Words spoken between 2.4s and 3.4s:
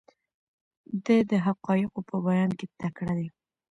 کې تکړه دی.